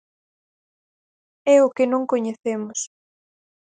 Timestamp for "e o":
1.53-1.67